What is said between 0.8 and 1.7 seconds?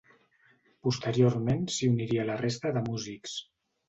Posteriorment